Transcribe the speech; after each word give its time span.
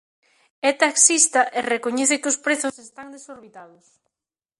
É 0.69 0.71
taxista 0.83 1.41
e 1.57 1.59
recoñece 1.73 2.19
que 2.21 2.31
os 2.33 2.41
prezos 2.45 2.75
están 2.85 3.07
desorbitados. 3.15 3.85